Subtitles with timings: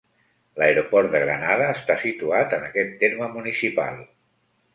[0.61, 4.03] L'Aeroport de Granada està situat en aquest terme municipal.